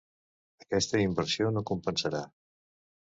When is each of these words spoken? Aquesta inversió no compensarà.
Aquesta 0.63 1.03
inversió 1.03 1.51
no 1.57 1.65
compensarà. 1.73 2.23